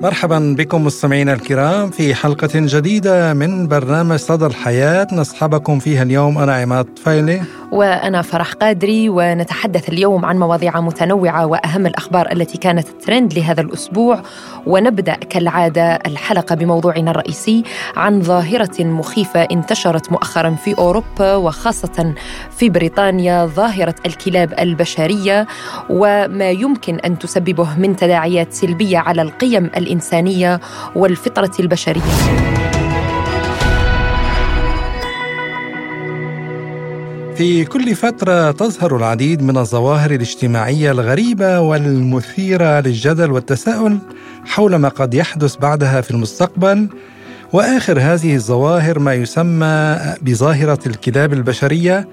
[0.00, 5.06] مرحبا بكم مستمعينا الكرام في حلقة جديدة من برنامج صدى الحياة.
[5.12, 7.42] نصحبكم فيها اليوم أنا عماد فايلي.
[7.72, 14.22] وأنا فرح قادري ونتحدث اليوم عن مواضيع متنوعة وأهم الأخبار التي كانت ترند لهذا الأسبوع.
[14.66, 17.64] ونبدأ كالعادة الحلقة بموضوعنا الرئيسي
[17.96, 22.14] عن ظاهرة مخيفة انتشرت مؤخرا في أوروبا وخاصة
[22.56, 25.46] في بريطانيا ظاهرة الكلاب البشرية
[25.90, 30.60] وما يمكن أن تسببه من تداعيات سلبية على القيم الإنسانية
[30.94, 32.02] والفطرة البشرية.
[37.36, 43.98] في كل فترة تظهر العديد من الظواهر الاجتماعية الغريبة والمثيرة للجدل والتساؤل
[44.44, 46.88] حول ما قد يحدث بعدها في المستقبل
[47.52, 52.08] وآخر هذه الظواهر ما يسمى بظاهرة الكلاب البشرية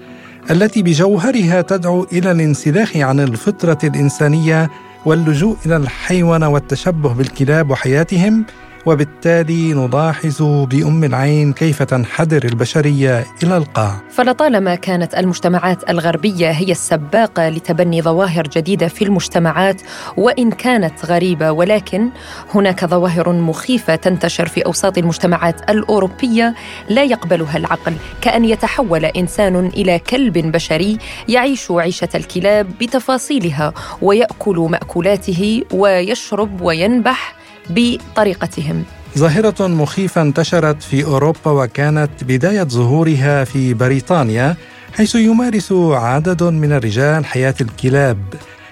[0.50, 4.70] التي بجوهرها تدعو إلى الانسلاخ عن الفطرة الإنسانية
[5.06, 8.44] واللجوء إلى الحيوان والتشبه بالكلاب وحياتهم
[8.86, 13.96] وبالتالي نلاحظ بأم العين كيف تنحدر البشرية إلى القاع.
[14.10, 19.82] فلطالما كانت المجتمعات الغربية هي السباقة لتبني ظواهر جديدة في المجتمعات
[20.16, 22.08] وإن كانت غريبة ولكن
[22.54, 26.54] هناك ظواهر مخيفة تنتشر في أوساط المجتمعات الأوروبية
[26.88, 35.62] لا يقبلها العقل كأن يتحول إنسان إلى كلب بشري يعيش عيشة الكلاب بتفاصيلها ويأكل مأكولاته
[35.72, 37.45] ويشرب وينبح.
[37.70, 38.84] بطريقتهم.
[39.18, 44.56] ظاهرة مخيفة انتشرت في أوروبا وكانت بداية ظهورها في بريطانيا
[44.94, 48.18] حيث يمارس عدد من الرجال حياة الكلاب.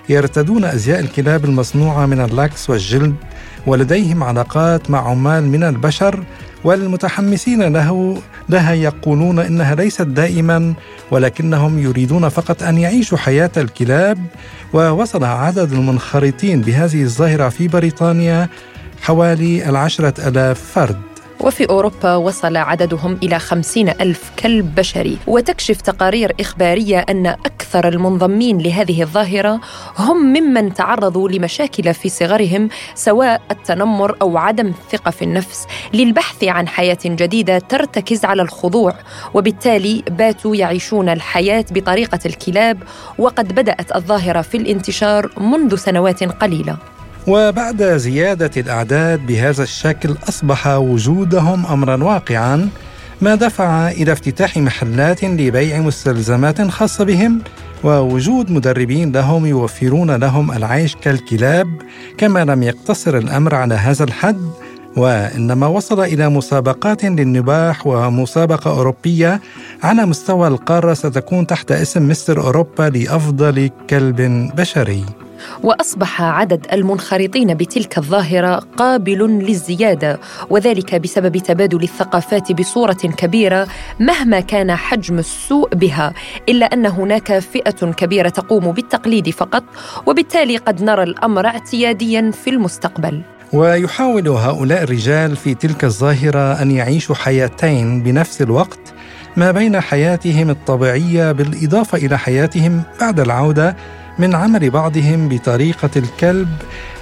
[0.09, 3.15] يرتدون أزياء الكلاب المصنوعة من اللاكس والجلد
[3.67, 6.25] ولديهم علاقات مع عمال من البشر
[6.65, 10.75] والمتحمسين له لها يقولون إنها ليست دائما
[11.11, 14.19] ولكنهم يريدون فقط أن يعيشوا حياة الكلاب.
[14.73, 18.49] ووصل عدد المنخرطين بهذه الظاهرة في بريطانيا
[19.05, 21.01] حوالي العشرة ألاف فرد.
[21.41, 25.19] وفي أوروبا وصل عددهم إلى خمسين ألف كلب بشري.
[25.27, 29.61] وتكشف تقارير إخبارية أن أكثر المنضمين لهذه الظاهرة
[29.99, 35.67] هم ممن تعرضوا لمشاكل في صغرهم سواء التنمر أو عدم الثقة في النفس.
[35.95, 38.95] للبحث عن حياة جديدة ترتكز على الخضوع
[39.35, 42.83] وبالتالي باتوا يعيشون الحياة بطريقة الكلاب
[43.19, 46.94] وقد بدأت الظاهرة في الانتشار منذ سنوات قليلة.
[47.27, 52.69] وبعد زيادة الأعداد بهذا الشكل أصبح وجودهم أمرا واقعا
[53.21, 57.41] ما دفع إلى افتتاح محلات لبيع مستلزمات خاصة بهم
[57.85, 61.69] ووجود مدربين لهم يوفرون لهم العيش كالكلاب
[62.19, 64.51] كما لم يقتصر الأمر على هذا الحد
[64.97, 69.41] وإنما وصل إلى مسابقات للنباح ومسابقة أوروبية
[69.83, 75.05] على مستوى القارة ستكون تحت اسم مستر أوروبا لأفضل كلب بشري.
[75.63, 83.69] وأصبح عدد المنخرطين بتلك الظاهرة قابل للزيادة وذلك بسبب تبادل الثقافات بصورة كبيرة
[84.01, 86.13] مهما كان حجم السوء بها
[86.49, 89.65] إلا أن هناك فئة كبيرة تقوم بالتقليد فقط
[90.07, 93.23] وبالتالي قد نرى الأمر اعتياديا في المستقبل.
[93.53, 98.95] ويحاول هؤلاء الرجال في تلك الظاهرة أن يعيشوا حياتين بنفس الوقت
[99.37, 103.77] ما بين حياتهم الطبيعية بالإضافة إلى حياتهم بعد العودة
[104.19, 106.49] من عمل بعضهم بطريقة الكلب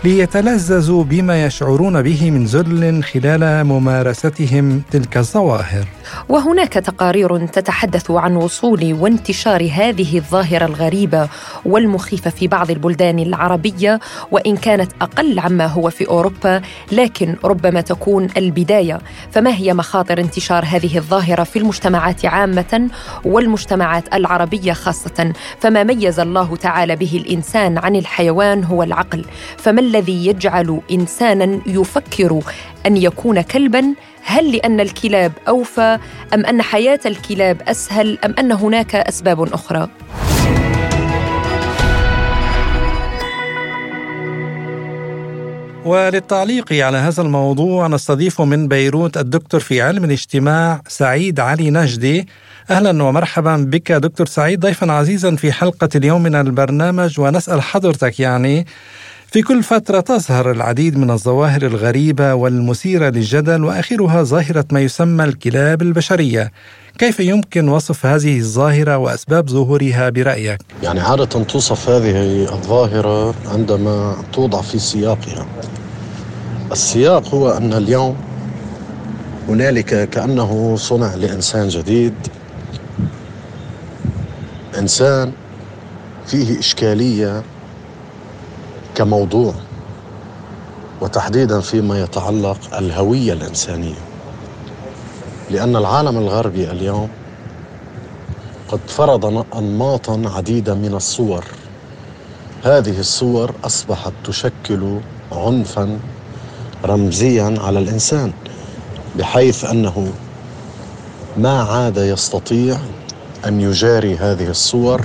[0.04, 5.84] ليتلذذوا بما يشعرون به من ذل خلال ممارستهم تلك الظواهر.
[6.28, 11.28] وهناك تقارير تتحدث عن وصول وانتشار هذه الظاهرة الغريبة
[11.64, 16.62] والمخيفة في بعض البلدان العربية وإن كانت أقل عما هو في أوروبا
[16.92, 18.98] لكن ربما تكون البداية.
[19.30, 22.88] فما هي مخاطر انتشار هذه الظاهرة في المجتمعات عامة
[23.24, 29.24] والمجتمعات العربية خاصة؟ فما ميز الله تعالى به الإنسان عن الحيوان هو العقل.
[29.56, 32.40] فما الذي يجعل إنسانا يفكر
[32.86, 33.94] أن يكون كلبا؟
[34.24, 35.98] هل لأن الكلاب أوفى؟
[36.34, 39.88] أم أن حياة الكلاب أسهل؟ أم أن هناك أسباب أخرى؟
[45.84, 52.28] وللتعليق على هذا الموضوع نستضيف من بيروت الدكتور في علم الاجتماع سعيد علي نجدي.
[52.70, 58.66] أهلا ومرحبا بك دكتور سعيد ضيفا عزيزا في حلقة اليوم من البرنامج ونسأل حضرتك يعني
[59.32, 65.82] في كل فترة تظهر العديد من الظواهر الغريبة والمثيرة للجدل وآخرها ظاهرة ما يسمى الكلاب
[65.82, 66.52] البشرية.
[66.98, 74.60] كيف يمكن وصف هذه الظاهرة وأسباب ظهورها برأيك؟ يعني عادة توصف هذه الظاهرة عندما توضع
[74.60, 75.46] في سياقها.
[76.72, 78.16] السياق هو أن اليوم
[79.48, 82.14] هنالك كأنه صنع لإنسان جديد.
[84.78, 85.32] إنسان
[86.26, 87.42] فيه إشكالية
[88.94, 89.54] كموضوع
[91.00, 93.94] وتحديدا فيما يتعلق الهوية الإنسانية.
[95.50, 97.08] لأن العالم الغربي اليوم
[98.68, 101.44] قد فرض أنماطا عديدة من الصور.
[102.64, 104.98] هذه الصور أصبحت تشكل
[105.32, 105.98] عنفا
[106.84, 108.32] رمزيا على الإنسان
[109.18, 110.12] بحيث أنه
[111.36, 112.78] ما عاد يستطيع
[113.46, 115.00] أن يجاري هذه الصور.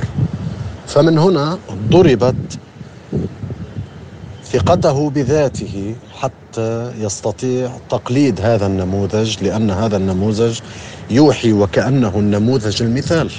[0.88, 1.58] فمن هنا
[1.90, 2.60] ضربت
[4.52, 10.60] ثقته بذاته حتى يستطيع تقليد هذا النموذج لأن هذا النموذج
[11.10, 13.32] يوحي وكأنه النموذج المثال.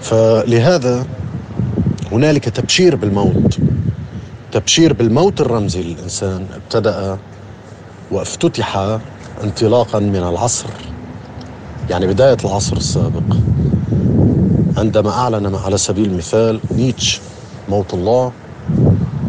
[0.00, 1.06] فلهذا
[2.12, 3.58] هنالك تبشير بالموت.
[4.52, 6.46] تبشير بالموت الرمزي للإنسان.
[6.54, 7.18] ابتدأ
[8.10, 8.98] وافتتح
[9.44, 10.66] انطلاقا من العصر.
[11.90, 13.36] يعني بداية العصر السابق.
[14.76, 17.20] عندما أعلن على سبيل المثال نيتش
[17.68, 18.32] موت الله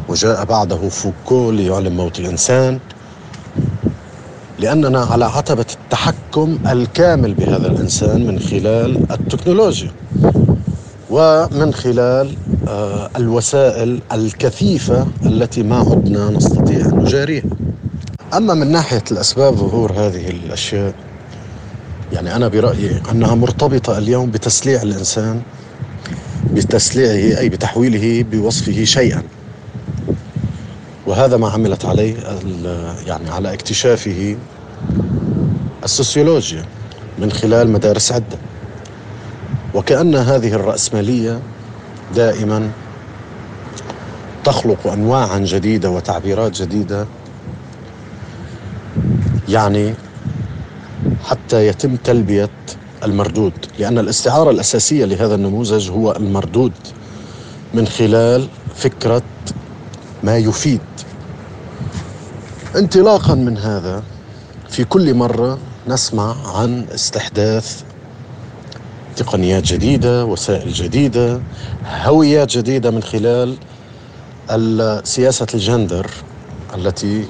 [0.10, 2.80] وجاء بعده فوكو ليعلن موت الإنسان
[4.60, 9.92] لأننا على عتبة التحكم الكامل بهذا الإنسان من خلال التكنولوجيا
[11.10, 12.36] ومن خلال
[12.68, 17.44] آه، الوسائل الكثيفة التي ما عدنا نستطيع أن نجاريها.
[18.34, 20.94] أما من ناحية الأسباب ظهور هذه الأشياء
[22.14, 25.42] يعني أنا برأيي أنها مرتبطة اليوم بتسليع الإنسان
[26.54, 29.24] بتسليعه أي بتحويله بوصفه شيئا.
[31.10, 32.16] وهذا ما عملت عليه
[33.08, 34.38] يعني على اكتشافه
[35.84, 36.66] السوسيولوجيا
[37.20, 38.38] من خلال مدارس عدة.
[39.74, 41.40] وكأن هذه الرأسمالية
[42.16, 42.72] دائما
[44.44, 47.06] تخلق أنواعا جديدة وتعبيرات جديدة
[49.50, 49.94] يعني
[51.26, 52.50] حتى يتم تلبية
[53.04, 56.74] المردود لأن الاستعارة الأساسية لهذا النموذج هو المردود
[57.74, 59.22] من خلال فكرة
[60.24, 60.82] ما يفيد
[62.76, 64.04] انطلاقا من هذا
[64.70, 65.58] في كل مرة
[65.88, 67.84] نسمع عن استحداث
[69.16, 71.42] تقنيات جديدة وسائل جديدة
[71.86, 73.58] هويات جديدة من خلال
[75.04, 76.08] سياسة الجندر
[76.76, 77.26] التي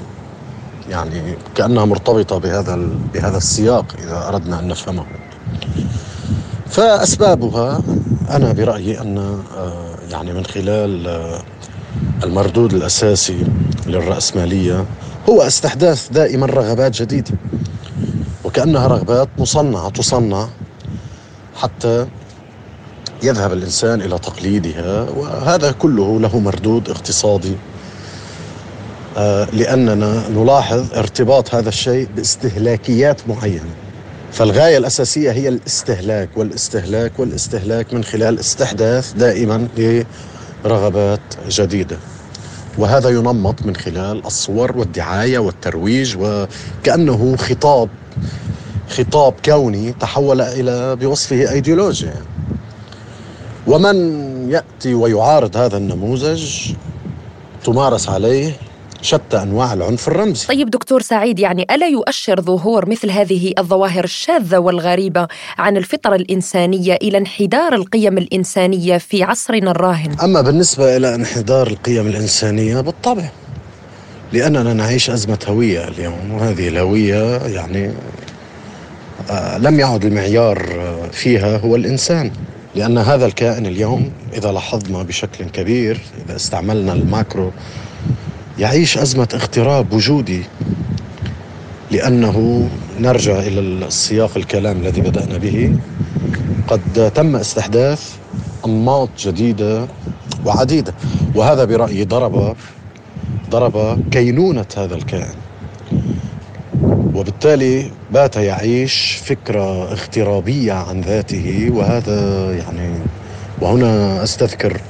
[0.90, 5.06] يعني كأنها مرتبطة بهذا بهذا السياق إذا أردنا أن نفهمه.
[6.68, 7.82] فأسبابها
[8.30, 9.18] أنا برأيي أن
[9.58, 11.42] آه، يعني من خلال آه،
[12.24, 13.46] المردود الأساسي
[13.88, 14.86] للرأسمالية
[15.30, 17.32] هو استحداث دائما رغبات جديدة.
[18.44, 20.48] وكأنها رغبات مصنعة تصنع
[21.56, 22.08] حتى
[23.24, 27.56] يذهب الإنسان إلى تقليدها وهذا كله له مردود اقتصادي.
[29.18, 33.70] آه، لأننا نلاحظ ارتباط هذا الشيء باستهلاكيات معينة.
[34.32, 39.68] فالغاية الأساسية هي الاستهلاك والاستهلاك والاستهلاك من خلال استحداث دائما
[40.66, 41.98] لرغبات جديدة.
[42.80, 47.90] وهذا ينمط من خلال الصور والدعاية والترويج وكأنه خطاب
[48.90, 52.14] خطاب كوني تحول إلى بوصفه أيديولوجيا.
[53.68, 53.96] ومن
[54.52, 56.74] يأتي ويعارض هذا النموذج
[57.64, 58.54] تمارس عليه
[59.02, 60.48] شتى أنواع العنف الرمزي.
[60.48, 66.96] طيب دكتور سعيد يعني ألا يؤشر ظهور مثل هذه الظواهر الشاذه والغريبة عن الفطره الإنسانية
[67.02, 73.30] إلى انحدار القيم الإنسانية في عصرنا الراهن؟ أما بالنسبة إلى انحدار القيم الإنسانية بالطبع
[74.34, 77.92] لأننا نعيش أزمة هوية اليوم وهذه الهوية يعني
[79.30, 80.66] آه لم يعد المعيار
[81.12, 82.32] فيها هو الإنسان
[82.76, 87.52] لأن هذا الكائن اليوم إذا لاحظنا بشكل كبير إذا استعملنا الماكرو
[88.60, 90.44] يعيش أزمة اغتراب وجودي
[91.92, 95.76] لأنه نرجع إلى السياق الكلام الذي بدأنا به.
[96.68, 98.16] قد تم استحداث
[98.66, 99.88] أنماط جديدة
[100.46, 100.94] وعديدة
[101.36, 102.56] وهذا برأيي ضرب
[103.50, 105.36] ضرب كينونة هذا الكائن.
[107.14, 113.00] وبالتالي بات يعيش فكرة اغترابية عن ذاته وهذا يعني
[113.62, 114.82] وهنا أستذكر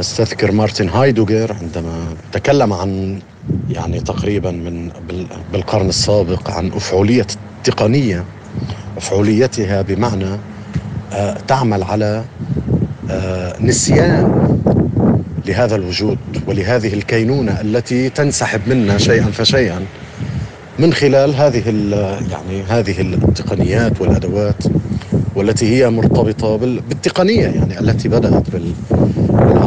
[0.00, 3.20] أستذكر مارتن هايدوغر عندما تكلم عن
[3.70, 4.90] يعني تقريبا من
[5.52, 7.26] بالقرن السابق عن أفعولية
[7.58, 8.24] التقنية
[8.96, 10.38] أفعوليتها بمعنى
[11.12, 12.24] آه، تعمل على
[13.10, 14.58] آه، نسيان
[15.46, 19.80] لهذا الوجود ولهذه الكينونة التي تنسحب منا شيئا فشيئا
[20.78, 21.68] من خلال هذه
[22.30, 24.64] يعني هذه التقنيات والأدوات
[25.34, 28.50] والتي هي مرتبطة بالتقنية يعني التي بدأت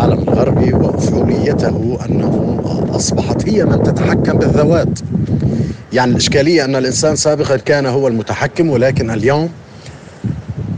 [0.01, 2.61] بالعالم الغربي وافعوليته أنه
[2.95, 4.99] أصبحت هي من تتحكم بالذوات.
[5.93, 9.49] يعني الإشكالية أن الإنسان سابقا كان هو المتحكم ولكن اليوم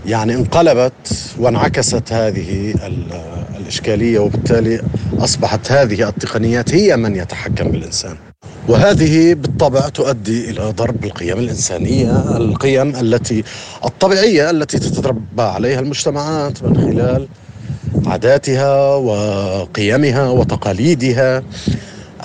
[0.05, 0.93] يعني انقلبت
[1.39, 2.73] وانعكست هذه
[3.59, 4.81] الإشكالية وبالتالي
[5.19, 8.15] أصبحت هذه التقنيات هي من يتحكم بالإنسان.
[8.67, 13.43] وهذه بالطبع تؤدي إلى ضرب القيم الإنسانية، القيم التي
[13.85, 17.27] الطبيعية التي تتربى عليها المجتمعات من خلال
[18.07, 21.43] عاداتها وقيمها وتقاليدها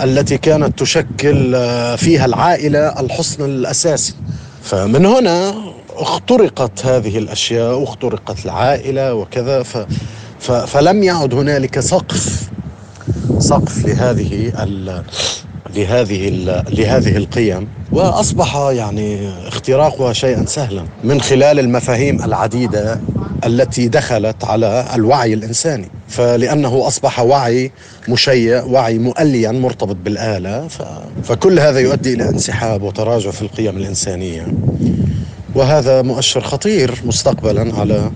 [0.00, 1.52] التي كانت تشكل
[1.98, 4.14] فيها العائلة الحصن الأساسي.
[4.62, 5.54] فمن هنا
[5.90, 12.48] اخترقت هذه الأشياء واخترقت العائلة وكذا ف فلم يعد هنالك سقف
[13.38, 14.52] سقف لهذه
[15.74, 16.28] لهذه
[16.70, 17.68] لهذه القيم.
[17.92, 23.00] وأصبح يعني اختراقها شيئا سهلا من خلال المفاهيم العديدة
[23.46, 25.88] التي دخلت على الوعي الإنساني.
[26.08, 27.72] فلأنه أصبح وعي
[28.08, 30.68] مشيع وعي مؤليا مرتبط بالآلة
[31.24, 34.46] فكل هذا يؤدي إلى انسحاب وتراجع في القيم الإنسانية.
[35.54, 38.10] وهذا مؤشر خطير مستقبلا على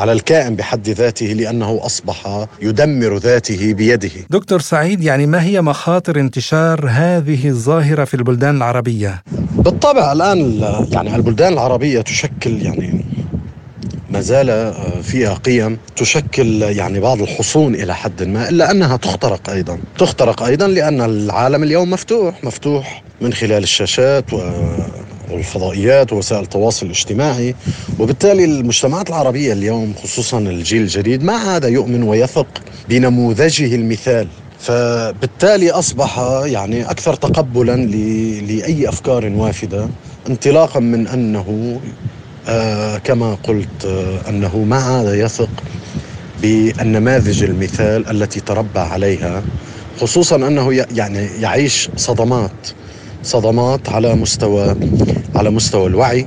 [0.00, 4.10] على الكائن بحد ذاته لأنه أصبح يدمر ذاته بيده.
[4.30, 10.60] دكتور سعيد يعني ما هي مخاطر انتشار هذه الظاهرة في البلدان العربية؟ بالطبع الآن
[10.92, 13.04] يعني البلدان العربية تشكل يعني
[14.10, 19.78] ما زال فيها قيم تشكل يعني بعض الحصون إلى حد ما إلا أنها تخترق أيضا،
[19.98, 24.38] تخترق أيضا لأن العالم اليوم مفتوح، مفتوح من خلال الشاشات و
[25.32, 27.54] والفضائيات ووسائل التواصل الاجتماعي
[27.98, 32.46] وبالتالي المجتمعات العربية اليوم خصوصا الجيل الجديد ما عاد يؤمن ويثق
[32.88, 34.28] بنموذجه المثال.
[34.60, 37.76] فبالتالي أصبح يعني أكثر تقبلا
[38.46, 39.88] لأي أفكار وافدة
[40.28, 41.80] انطلاقا من أنه
[42.48, 45.48] آه كما قلت آه أنه ما عاد يثق
[46.42, 49.42] بالنماذج المثال التي تربى عليها
[50.00, 52.68] خصوصا أنه يعني يعيش صدمات.
[53.22, 54.76] صدمات على مستوى
[55.34, 56.26] على مستوى الوعي.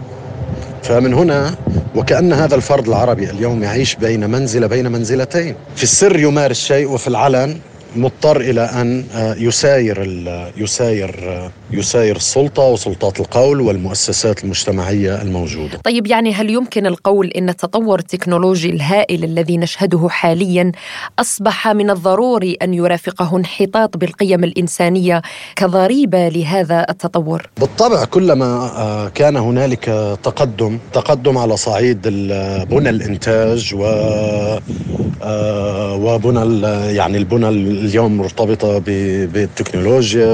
[0.84, 1.56] فمن هنا
[1.96, 5.56] وكأن هذا الفرد العربي اليوم يعيش بين منزلة بين منزلتين.
[5.76, 7.58] في السر يمارس شيء وفي العلن
[7.96, 10.04] مضطر إلى أن آه، يساير
[10.58, 15.78] يساير آه، يساير السلطة وسلطات القول والمؤسسات المجتمعية الموجودة.
[15.84, 20.72] طيب يعني هل يمكن القول إن التطور التكنولوجي الهائل الذي نشهده حاليا
[21.20, 25.22] أصبح من الضروري أن يرافقه انحطاط بالقيم الإنسانية
[25.56, 29.86] كضريبة لهذا التطور؟ بالطبع كلما آه، كان هنالك
[30.24, 32.02] تقدم، تقدم على صعيد
[32.70, 33.84] بنى الإنتاج و
[35.94, 37.50] وبنى يعني البنى
[37.86, 38.78] اليوم مرتبطة
[39.34, 40.34] بالتكنولوجيا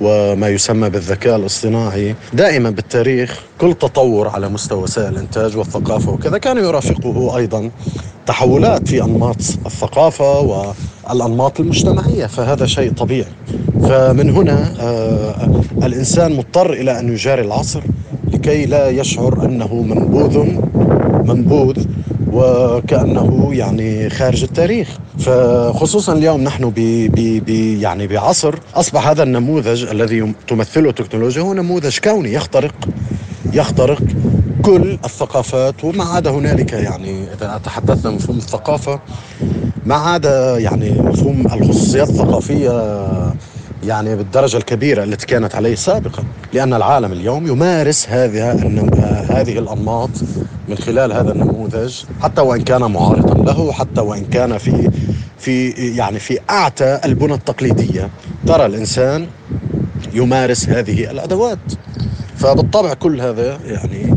[0.00, 2.14] وما يسمى بالذكاء الاصطناعي.
[2.32, 7.70] دائما بالتاريخ كل تطور على مستوى وسائل الإنتاج والثقافة وكذا كان يرافقه أيضا
[8.26, 9.36] تحولات في أنماط
[9.66, 13.32] الثقافة والأنماط المجتمعية فهذا شيء طبيعي.
[13.82, 15.50] فمن هنا آه،
[15.82, 17.82] الإنسان مضطر إلى أن يجاري العصر
[18.32, 20.38] لكي لا يشعر أنه منبوذ
[21.24, 21.84] منبوذ
[22.32, 24.88] وكأنه يعني خارج التاريخ.
[25.18, 26.80] فخصوصا اليوم نحن ب
[27.46, 27.48] ب
[27.80, 32.74] يعني بعصر أصبح هذا النموذج الذي تمثله التكنولوجيا هو نموذج كوني يخترق
[33.52, 34.02] يخترق
[34.62, 39.00] كل الثقافات وما عاد هنالك يعني إذا تحدثنا مفهوم الثقافة
[39.86, 40.24] ما عاد
[40.58, 42.70] يعني مفهوم الخصوصيات الثقافية
[43.84, 48.52] يعني بالدرجة الكبيرة التي كانت عليه سابقا لأن العالم اليوم يمارس هذه
[49.30, 50.10] هذه الأنماط
[50.68, 54.90] من خلال هذا النموذج حتى وإن كان معارضا له حتى وإن كان في
[55.38, 58.10] في يعني في أعتى البنى التقليدية.
[58.46, 59.26] ترى الإنسان
[60.12, 61.58] يمارس هذه الأدوات.
[62.36, 64.15] فبالطبع كل هذا يعني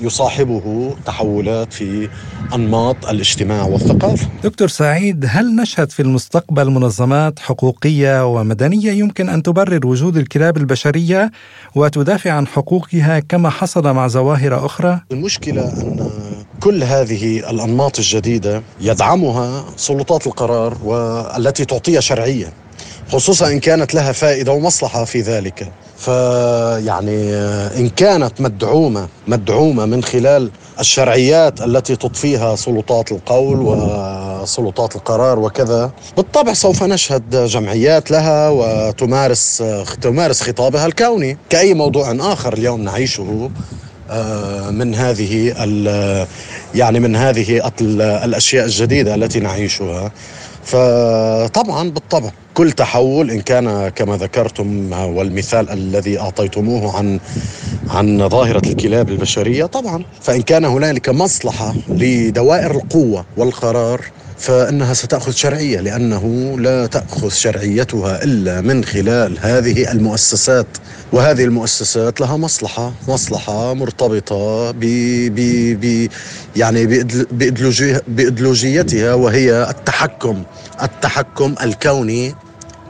[0.00, 2.08] يصاحبه تحولات في
[2.54, 9.86] أنماط الاجتماع والثقافة دكتور سعيد هل نشهد في المستقبل منظمات حقوقية ومدنية يمكن أن تبرر
[9.86, 11.30] وجود الكلاب البشرية
[11.74, 16.10] وتدافع عن حقوقها كما حصل مع ظواهر أخرى؟ المشكلة أن
[16.60, 22.52] كل هذه الأنماط الجديدة يدعمها سلطات القرار والتي تعطيها شرعية
[23.12, 25.72] خصوصا إن كانت لها فائدة ومصلحة في ذلك.
[25.98, 27.34] فيعني
[27.76, 30.50] إن كانت مدعومة مدعومة من خلال
[30.80, 39.62] الشرعيات التي تضفيها سلطات القول وسلطات القرار وكذا بالطبع سوف نشهد جمعيات لها وتمارس
[40.00, 41.38] تمارس خطابها الكوني.
[41.50, 43.50] كأي موضوع آخر اليوم نعيشه
[44.10, 45.54] آه، من هذه
[46.74, 47.72] يعني من هذه
[48.24, 50.12] الأشياء الجديدة التي نعيشها.
[50.64, 52.30] فطبعا بالطبع.
[52.54, 57.20] كل تحول إن كان كما ذكرتم والمثال الذي أعطيتموه عن
[57.90, 60.04] عن ظاهرة الكلاب البشرية طبعا.
[60.20, 64.00] فإن كان هنالك مصلحة لدوائر القوة والقرار
[64.38, 70.66] فإنها ستأخذ شرعية لأنه لا تأخذ شرعيتها إلا من خلال هذه المؤسسات.
[71.12, 74.80] وهذه المؤسسات لها مصلحة مصلحة مرتبطة ب
[75.34, 75.40] ب
[75.80, 76.08] ب
[76.56, 76.86] يعني
[78.10, 80.42] بإيديولوجيتها وهي التحكم
[80.82, 82.34] التحكم الكوني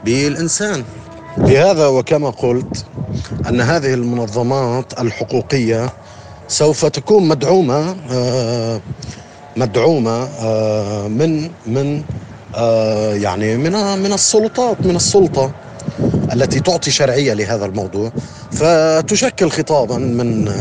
[0.05, 0.83] بالإنسان.
[1.37, 2.85] لهذا وكما قلت
[3.49, 5.93] أن هذه المنظمات الحقوقية
[6.47, 8.81] سوف تكون مدعومة آه،
[9.57, 12.03] مدعومة آه، من من
[12.55, 15.51] آه، يعني من من السلطات من السلطة
[16.33, 18.11] التي تعطي شرعية لهذا الموضوع.
[18.51, 20.51] فتشكل خطابا من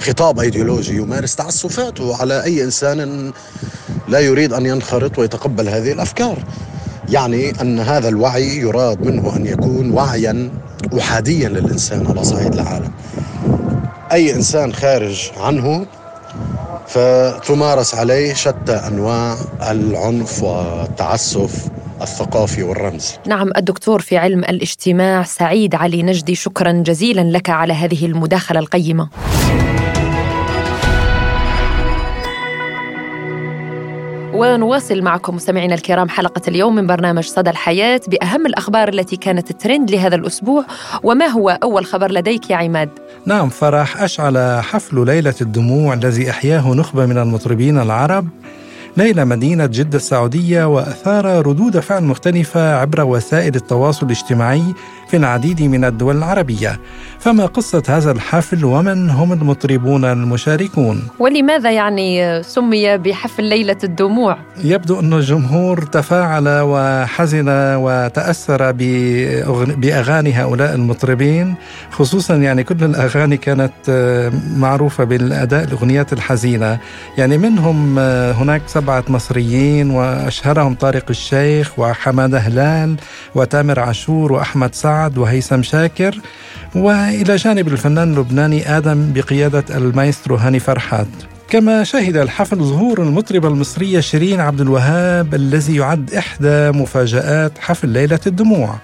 [0.00, 3.32] خطاب إيديولوجي يمارس تعسفاته على أي إنسان
[4.08, 6.44] لا يريد أن ينخرط ويتقبل هذه الأفكار.
[7.08, 10.50] يعني أن هذا الوعي يراد منه أن يكون وعيا
[10.98, 12.92] احاديا للإنسان على صعيد العالم.
[14.12, 15.86] أي إنسان خارج عنه
[16.90, 19.36] فتمارس عليه شتى أنواع
[19.70, 21.68] العنف والتعسف
[22.02, 23.14] الثقافي والرمزي.
[23.26, 29.08] نعم الدكتور في علم الاجتماع سعيد علي نجدي شكرا جزيلا لك على هذه المداخلة القيمة.
[34.40, 39.90] ونواصل معكم مستمعينا الكرام حلقة اليوم من برنامج صدى الحياة بأهم الأخبار التي كانت ترند
[39.90, 40.64] لهذا الأسبوع
[41.02, 42.88] وما هو أول خبر لديك يا عماد؟
[43.26, 48.28] نعم فرح أشعل حفل ليلة الدموع الذي أحياه نخبة من المطربين العرب
[48.96, 54.74] ليلة مدينة جدة السعودية وأثار ردود فعل مختلفة عبر وسائل التواصل الاجتماعي
[55.10, 56.80] في العديد من الدول العربية.
[57.18, 65.00] فما قصة هذا الحفل ومن هم المطربون المشاركون؟ ولماذا يعني سمي بحفل ليلة الدموع؟ يبدو
[65.00, 67.48] أن الجمهور تفاعل وحزن
[67.84, 68.72] وتأثر
[69.82, 71.54] بأغاني هؤلاء المطربين
[71.90, 73.72] خصوصا يعني كل الأغاني كانت
[74.56, 76.78] معروفة بالأداء الأغنيات الحزينة.
[77.18, 77.98] يعني منهم
[78.38, 82.96] هناك سبعة مصريين وأشهرهم طارق الشيخ وحمادة هلال
[83.34, 84.99] وتامر عاشور وأحمد سعد.
[85.08, 86.20] وهيثم شاكر
[86.74, 91.06] وإلى جانب الفنان اللبناني آدم بقيادة المايسترو هاني فرحات.
[91.48, 98.20] كما شهد الحفل ظهور المطربة المصرية شيرين عبد الوهاب الذي يعد إحدى مفاجآت حفل ليلة
[98.26, 98.74] الدموع.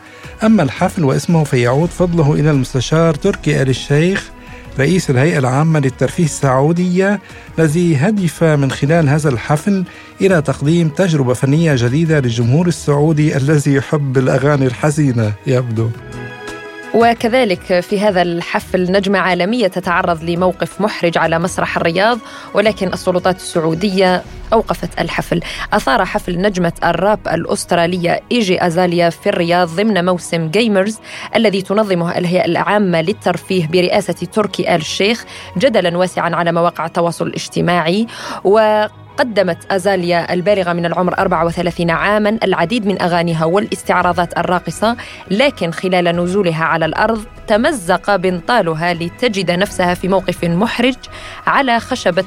[0.44, 4.30] أما الحفل واسمه فيعود فضله إلى المستشار تركي آل الشيخ
[4.78, 7.20] رئيس الهيئة العامة للترفيه السعودية
[7.58, 9.84] الذي هدف من خلال هذا الحفل
[10.20, 15.32] إلى تقديم تجربة فنية جديدة للجمهور السعودي الذي يحب الأغاني الحزينة.
[15.46, 15.90] يبدو.
[16.94, 22.18] وكذلك في هذا الحفل نجمة عالمية تتعرض لموقف محرج على مسرح الرياض
[22.54, 25.40] ولكن السلطات السعودية أوقفت الحفل.
[25.72, 30.98] أثار حفل نجمة الراب الأسترالية إيجي أزاليا في الرياض ضمن موسم جيمرز
[31.36, 35.24] الذي تنظمه الهيئة العامة للترفيه برئاسة تركي آل الشيخ
[35.58, 38.06] جدلا واسعا على مواقع التواصل الاجتماعي.
[38.44, 38.86] و
[39.18, 44.96] قدمت أزاليا البالغة من العمر 34 عاما العديد من أغانيها والاستعراضات الراقصة
[45.30, 50.96] لكن خلال نزولها على الأرض تمزق بنطالها لتجد نفسها في موقف محرج
[51.46, 52.24] على خشبة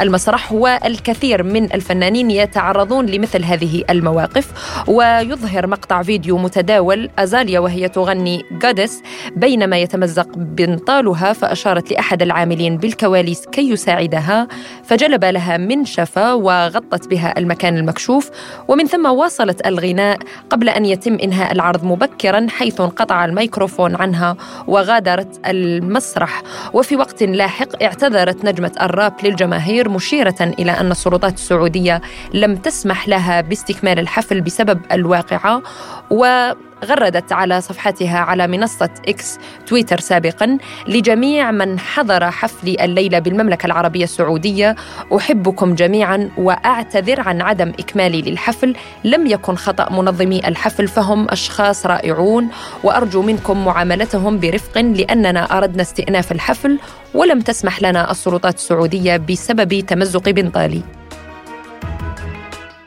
[0.00, 4.52] المسرح والكثير من الفنانين يتعرضون لمثل هذه المواقف.
[4.88, 9.02] ويظهر مقطع فيديو متداول أزاليا وهي تغني جادس
[9.36, 14.48] بينما يتمزق بنطالها فأشارت لأحد العاملين بالكواليس كي يساعدها
[14.84, 18.30] فجلب لها منشفة وغطت بها المكان المكشوف
[18.68, 20.18] ومن ثم واصلت الغناء
[20.50, 26.42] قبل أن يتم إنهاء العرض مبكرا حيث انقطع الميكروفون عنها وغادرت المسرح.
[26.72, 32.02] وفي وقت لاحق اعتذرت نجمة الراب للجماهير مشيرة إلى أن السلطات السعودية
[32.34, 35.62] لم تسمح لها باستكمال الحفل بسبب الواقعة
[36.10, 36.52] و
[36.84, 44.04] غردت على صفحتها على منصة إكس تويتر سابقا لجميع من حضر حفلي الليلة بالمملكة العربية
[44.04, 44.76] السعودية.
[45.16, 48.76] أحبكم جميعا وأعتذر عن عدم إكمالي للحفل.
[49.04, 52.48] لم يكن خطأ منظمي الحفل فهم أشخاص رائعون.
[52.84, 56.78] وأرجو منكم معاملتهم برفق لأننا أردنا استئناف الحفل
[57.14, 60.82] ولم تسمح لنا السلطات السعودية بسبب تمزق بنطالي.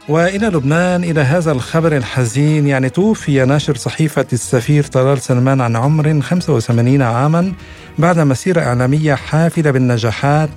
[0.10, 6.22] وإلى لبنان إلى هذا الخبر الحزين يعني توفي ناشر صحيفة السفير طلال سلمان عن عمر
[6.22, 7.54] 85 عاما
[7.98, 10.50] بعد مسيرة إعلامية حافلة بالنجاحات.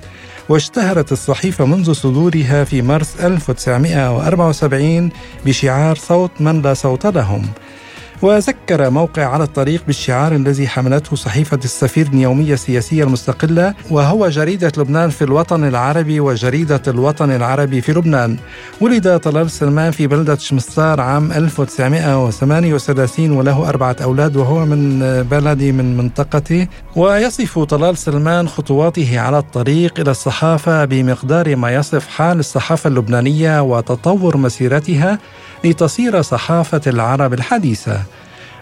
[0.48, 5.10] واشتهرت الصحيفة منذ صدورها في مارس 1974
[5.46, 7.48] بشعار صوت من لا صوت لهم.
[8.22, 15.10] وذكر موقع على الطريق بالشعار الذي حملته صحيفة السفير اليومية السياسية المستقلة وهو جريدة لبنان
[15.10, 18.36] في الوطن العربي وجريدة الوطن العربي في لبنان.
[18.80, 25.96] ولد طلال سلمان في بلدة شمستار عام 1938 وله أربعة أولاد وهو من بلدي من
[25.96, 26.66] منطقته.
[26.96, 34.36] ويصف طلال سلمان خطواته على الطريق إلى الصحافة بمقدار ما يصف حال الصحافة اللبنانية وتطور
[34.36, 35.18] مسيرتها
[35.64, 38.02] لتصير صحافة العرب الحديثة.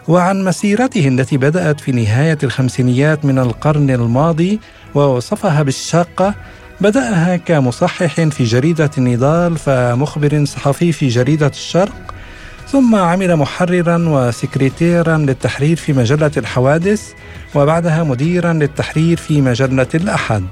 [0.08, 4.60] وعن مسيرته التي بدأت في نهاية الخمسينيات من القرن الماضي
[4.94, 6.34] ووصفها بالشاقة
[6.80, 12.14] بدأها كمصحح في جريدة النضال فمخبر صحفي في جريدة الشرق
[12.68, 17.12] ثم عمل محررا وسكرتيرا للتحرير في مجلة الحوادث
[17.54, 20.44] وبعدها مديرا للتحرير في مجلة الأحد.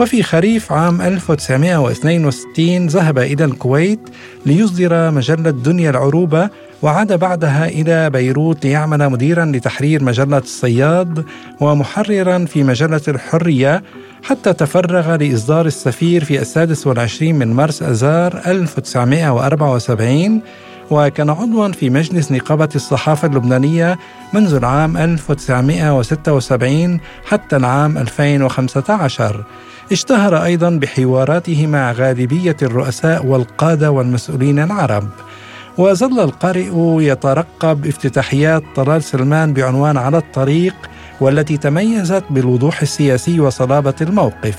[0.00, 4.00] وفي خريف عام 1962 ذهب إلى الكويت
[4.46, 6.48] ليصدر مجلة دنيا العروبة
[6.82, 11.24] وعاد بعدها إلى بيروت ليعمل مديرا لتحرير مجلة الصياد
[11.60, 13.82] ومحررا في مجلة الحرية
[14.22, 20.40] حتى تفرغ لإصدار السفير في السادس والعشرين من مرس أذار 1974
[20.90, 23.98] وكان عضوا في مجلس نقابة الصحافة اللبنانية
[24.32, 29.44] منذ العام 1976 حتى العام 2015
[29.92, 35.08] اشتهر أيضا بحواراته مع غالبيه الرؤساء والقادة والمسؤولين العرب.
[35.78, 36.70] وظل القارئ
[37.02, 40.74] يترقب افتتاحيات طلال سلمان بعنوان على الطريق
[41.20, 44.58] والتي تميزت بالوضوح السياسي وصلابة الموقف.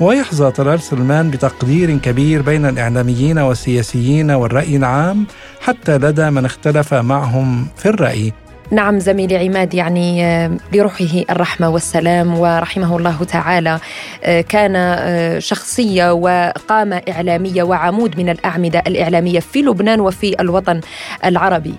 [0.00, 5.26] ويحظى طلال سلمان بتقدير كبير بين الإعلاميين والسياسيين والرأي العام
[5.60, 8.32] حتى لدى من اختلف معهم في الرأي
[8.70, 13.78] نعم زميلي عماد يعني آه، لروحه الرحمة والسلام ورحمه الله تعالى
[14.24, 20.80] آه، كان آه، شخصية وقامة إعلامية وعمود من الأعمدة الإعلامية في لبنان وفي الوطن
[21.24, 21.74] العربي.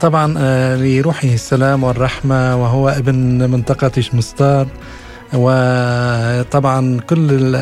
[0.00, 0.34] طبعا
[0.76, 4.66] لروحه السلام والرحمة وهو ابن منطقة شمستار
[5.32, 7.54] وطبعا كل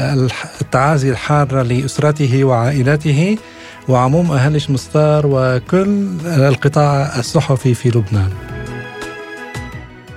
[0.60, 3.36] التعازي الحاره لأسرته وعائلته
[3.88, 8.30] وعموم أهل شمستار وكل القطاع الصحفي في لبنان.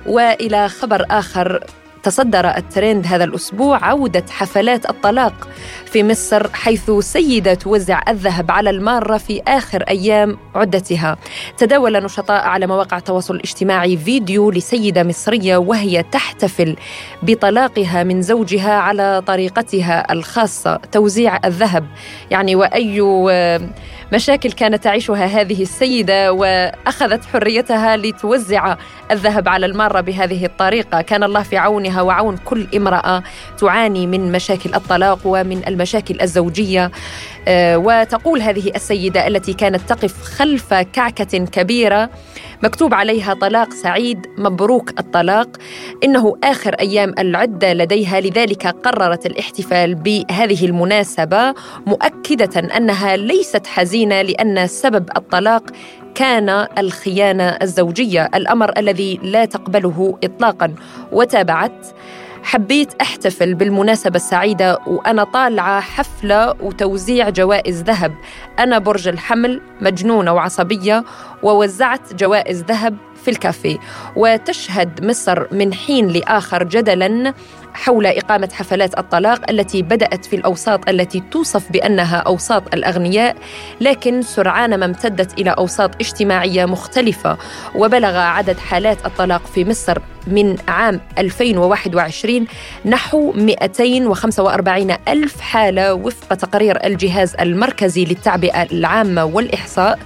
[0.06, 1.64] وإلى خبر آخر.
[2.06, 5.48] تصدر الترند هذا الأسبوع عودة حفلات الطلاق
[5.86, 11.16] في مصر حيث سيدة توزع الذهب على المارة في آخر أيام عدتها.
[11.58, 16.76] تداول نشطاء على مواقع التواصل الاجتماعي فيديو لسيدة مصرية وهي تحتفل
[17.22, 20.76] بطلاقها من زوجها على طريقتها الخاصة.
[20.76, 21.86] توزيع الذهب
[22.30, 23.00] يعني وأي
[24.12, 28.76] مشاكل كانت تعيشها هذه السيدة وأخذت حريتها لتوزع
[29.10, 31.00] الذهب على المارة بهذه الطريقة.
[31.02, 33.22] كان الله في عونها وعون كل امرأة
[33.58, 36.90] تعاني من مشاكل الطلاق ومن المشاكل الزوجية.
[37.48, 42.10] آه، وتقول هذه السيدة التي كانت تقف خلف كعكة كبيرة
[42.62, 45.48] مكتوب عليها طلاق سعيد مبروك الطلاق.
[46.04, 51.54] إنه آخر أيام العدة لديها لذلك قررت الاحتفال بهذه المناسبة
[51.86, 55.62] مؤكدة أنها ليست حزينة لأن سبب الطلاق
[56.14, 60.74] كان الخيانة الزوجية الأمر الذي لا تقبله اطلاقا.
[61.12, 61.86] وتابعت
[62.46, 68.14] حبيت أحتفل بالمناسبة السعيدة وأنا طالعة حفلة وتوزيع جوائز ذهب.
[68.58, 71.04] أنا برج الحمل مجنونة وعصبية
[71.42, 73.78] ووزعت جوائز ذهب في الكافيه.
[74.16, 77.34] وتشهد مصر من حين لآخر جدلا
[77.76, 83.36] حول إقامة حفلات الطلاق التي بدأت في الأوساط التي توصف بأنها أوساط الأغنياء
[83.80, 87.38] لكن سرعان ما امتدت إلى أوساط اجتماعية مختلفة
[87.74, 92.46] وبلغ عدد حالات الطلاق في مصر من عام 2021
[92.84, 99.98] نحو 245 ألف حالة وفق تقرير الجهاز المركزي للتعبئة العامة والإحصاء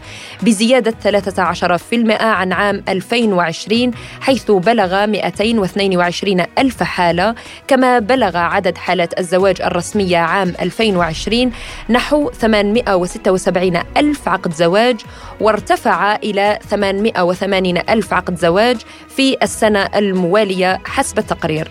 [0.43, 7.35] بزيادة 13% عن عام 2020 حيث بلغ 222 ألف حالة
[7.69, 11.53] كما بلغ عدد حالات الزواج الرسمية عام 2020
[11.91, 14.97] نحو 876 ألف عقد زواج
[15.41, 18.77] وارتفع إلى 880 ألف عقد زواج
[19.09, 21.71] في السنة الموالية حسب التقرير.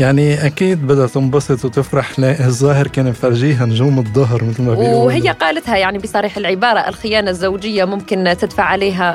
[0.00, 5.04] يعني أكيد بدها تنبسط وتفرح الظاهر كان مفرجيها نجوم الظهر مثل ما بيقولوا.
[5.04, 9.14] وهي قالتها يعني بصريح العبارة الخيانة الزوجية ممكن تدفع عليها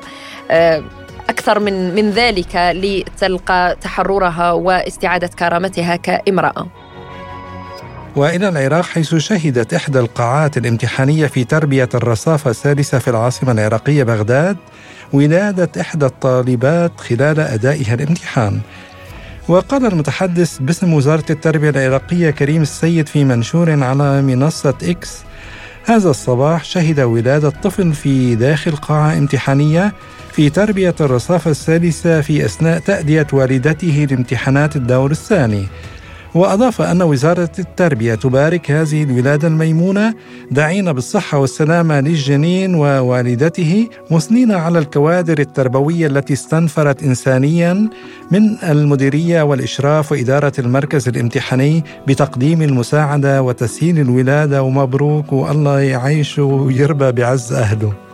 [0.51, 0.83] آه،
[1.29, 6.67] أكثر من من ذلك لتلقى تحررها واستعادة كرامتها كامرأة.
[8.15, 14.57] وإلى العراق حيث شهدت إحدى القاعات الامتحانية في تربية الرصافة السادسة في العاصمة العراقية بغداد
[15.13, 18.59] ولاده إحدى الطالبات خلال أدائها الامتحان.
[19.47, 25.19] وقال المتحدث باسم وزارة التربية العراقية كريم السيد في منشور على منصة إكس
[25.87, 29.93] هذا الصباح شهد ولادة طفل في داخل قاعة امتحانية
[30.31, 35.67] في تربية الرصافة الثالثة في أثناء تأدية والدته لامتحانات الدور الثاني.
[36.37, 40.13] وأضاف أن وزارة التربية تبارك هذه الولادة الميمونة
[40.51, 47.89] داعين بالصحة والسلامة للجنين ووالدته مثنين على الكوادر التربوية التي استنفرت إنسانيا
[48.31, 57.53] من المديرية والإشراف وإدارة المركز الامتحاني بتقديم المساعدة وتسهيل الولادة ومبروك والله يعيش ويربى بعز
[57.53, 58.06] أهله.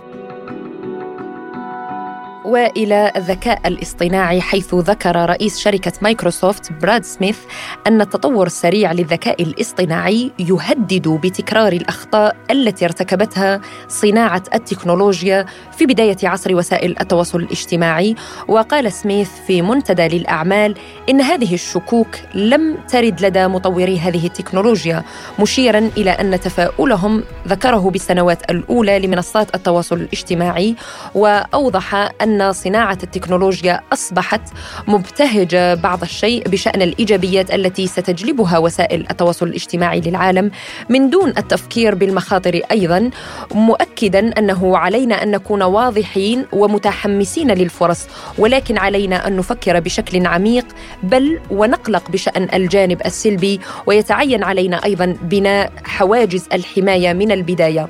[2.46, 7.38] وإلى الذكاء الاصطناعي حيث ذكر رئيس شركة مايكروسوفت براد سميث
[7.88, 16.56] أن التطور السريع للذكاء الاصطناعي يهدد بتكرار الأخطاء التي ارتكبتها صناعة التكنولوجيا في بداية عصر
[16.56, 18.16] وسائل التواصل الاجتماعي.
[18.48, 20.76] وقال سميث في منتدى للأعمال
[21.10, 25.04] إن هذه الشكوك لم ترد لدى مطوري هذه التكنولوجيا
[25.40, 30.76] مشيرا إلى أن تفاؤلهم ذكره بالسنوات الأولى لمنصات التواصل الاجتماعي.
[31.16, 34.42] وأوضح أن صناعة التكنولوجيا أصبحت
[34.88, 40.52] مبتهجة بعض الشيء بشأن الإيجابيات التي ستجلبها وسائل التواصل الاجتماعي للعالم
[40.90, 43.10] من دون التفكير بالمخاطر أيضا
[43.54, 50.66] مؤكدا أنه علينا أن نكون واضحين ومتحمسين للفرص ولكن علينا أن نفكر بشكل عميق
[51.04, 57.88] بل ونقلق بشأن الجانب السلبي ويتعين علينا أيضا بناء حواجز الحماية من البداية.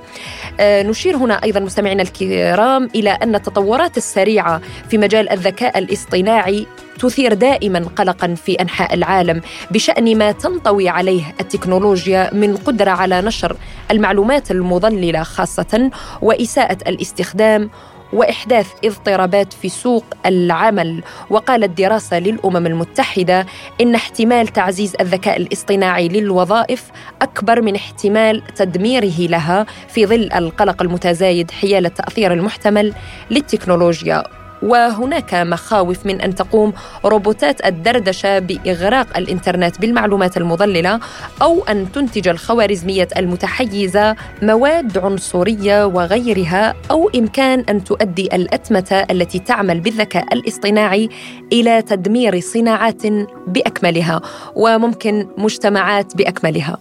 [0.60, 6.67] آه، نشير هنا أيضا مستمعينا الكرام إلى أن التطورات السريعة السريعه في مجال الذكاء الاصطناعي
[7.00, 9.41] تثير دائما قلقا في أنحاء العالم
[9.72, 13.58] بشأن ما تنطوي عليه التكنولوجيا من قدرة على نشر
[13.91, 15.91] المعلومات المضللة خاصة
[16.22, 17.69] وإساءة الاستخدام
[18.13, 21.04] وإحداث اضطرابات في سوق العمل.
[21.30, 23.45] وقالت دراسة للأمم المتحدة
[23.82, 31.52] إن احتمال تعزيز الذكاء الاصطناعي للوظائف أكبر من احتمال تدميره لها في ظل القلق المتزايد
[31.52, 32.93] حيال التأثير المحتمل
[33.32, 34.42] للتكنولوجيا.
[34.63, 36.73] وهناك مخاوف من أن تقوم
[37.06, 40.99] روبوتات الدردشة بإغراق الإنترنت بالمعلومات المضللة
[41.41, 49.80] أو أن تنتج الخوارزميات المتحيزة مواد عنصرية وغيرها أو إمكان أن تؤدي الأتمتة التي تعمل
[49.80, 51.10] بالذكاء الاصطناعي
[51.54, 53.04] إلى تدمير صناعات
[53.47, 54.21] بأكملها
[54.56, 56.78] وممكن مجتمعات بأكملها.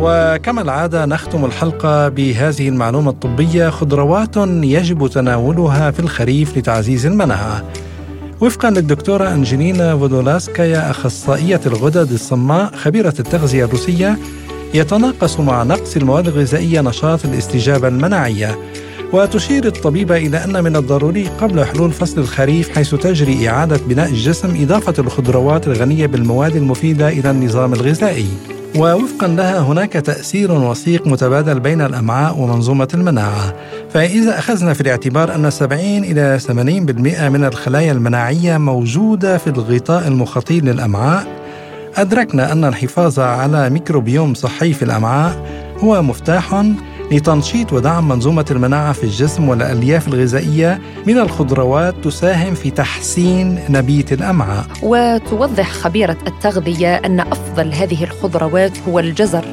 [0.00, 3.70] وكما العادة نختم الحلقة بهذه المعلومة الطبية.
[3.70, 7.64] خضروات يجب تناولها في الخريف لتعزيز المناعة.
[8.40, 14.18] وفقا للدكتورة أنجلينا فودولاسكايا أخصائية الغدد الصماء خبيرة التغذية الروسية
[14.74, 18.58] يتناقص مع نقص المواد الغذائية نشاط الاستجابة المناعية.
[19.12, 24.62] وتشير الطبيبة إلى أن من الضروري قبل حلول فصل الخريف حيث تجري إعادة بناء الجسم
[24.62, 28.28] إضافة الخضروات الغنية بالمواد المفيدة إلى النظام الغذائي.
[28.76, 33.54] ووفقا لها هناك تأثير وثيق متبادل بين الأمعاء ومنظومة المناعة.
[33.90, 40.60] فإذا أخذنا في الاعتبار أن 70 إلى 80% من الخلايا المناعية موجودة في الغطاء المخاطي
[40.60, 41.26] للأمعاء
[41.96, 45.46] أدركنا أن الحفاظ على ميكروبيوم صحي في الأمعاء
[45.78, 46.64] هو مفتاح
[47.10, 54.66] لتنشيط ودعم منظومة المناعة في الجسم والألياف الغذائية من الخضروات تساهم في تحسين نبيت الأمعاء.
[54.82, 59.44] وتوضح خبيرة التغذية أن أفضل هذه الخضروات هو الجزر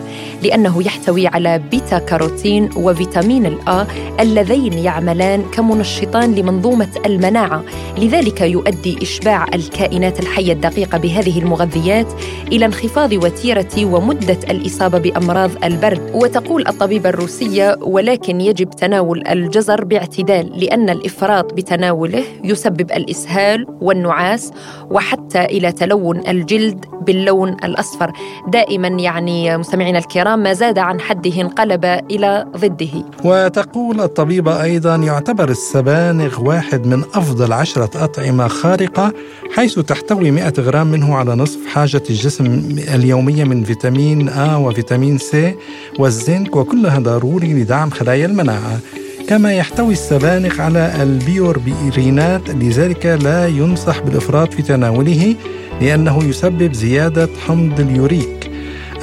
[0.43, 3.87] لأنه يحتوي على بيتا كاروتين وفيتامين الآ
[4.19, 7.63] اللذين يعملان كمنشطان لمنظومة المناعة
[7.97, 12.07] لذلك يؤدي إشباع الكائنات الحية الدقيقة بهذه المغذيات
[12.51, 17.44] إلى انخفاض وتيرة ومدة الإصابة بأمراض البرد وتقول الطبيبة الروسية
[17.81, 24.51] ولكن يجب تناول الجزر باعتدال لأن الإفراط بتناوله يسبب الإسهال والنعاس
[24.89, 28.11] وحتى إلى تلون الجلد باللون الأصفر.
[28.47, 33.05] دائما يعني مستمعينا الكرام ما زاد عن حده انقلب إلى ضده.
[33.23, 39.13] وتقول الطبيبة أيضا يعتبر السبانخ واحد من أفضل عشرة أطعمة خارقة
[39.55, 42.45] حيث تحتوي 100 غرام منه على نصف حاجة الجسم
[42.93, 45.55] اليومية من فيتامين آ وفيتامين سي
[45.99, 48.79] والزنك وكلها ضروري لدعم خلايا المناعة.
[49.27, 55.35] كما يحتوي السبانخ على البيورينات لذلك لا ينصح بالإفراط في تناوله
[55.81, 58.51] لأنه يسبب زيادة حمض اليوريك.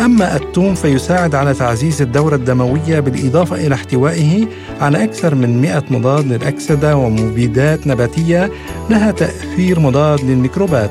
[0.01, 4.47] أما الثوم فيساعد على تعزيز الدورة الدموية بالإضافة إلى احتوائه
[4.81, 8.51] على أكثر من 100 مضاد للأكسدة ومبيدات نباتية
[8.91, 10.91] لها تأثير مضاد للميكروبات.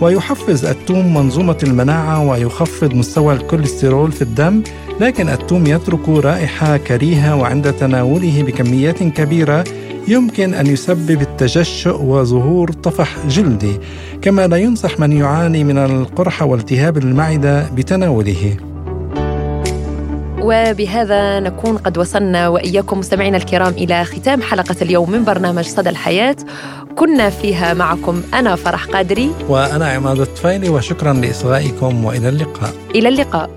[0.00, 4.62] ويحفز الثوم منظومة المناعة ويخفض مستوى الكوليسترول في الدم
[5.00, 9.64] لكن الثوم يترك رائحة كريهة وعند تناوله بكميات كبيرة
[10.08, 13.76] يمكن أن يسبب التجشؤ وظهور طفح جلدي
[14.22, 18.56] كما لا ينصح من يعاني من القرحة والتهاب المعدة بتناوله.
[20.42, 26.36] وبهذا نكون قد وصلنا وإياكم مستمعينا الكرام إلى ختام حلقة اليوم من برنامج صدى الحياة.
[26.96, 29.30] كنا فيها معكم أنا فرح قادري.
[29.48, 32.72] وأنا عماد الطفيلي وشكرا لإصغائكم وإلى اللقاء.
[32.94, 33.50] إلى اللقاء.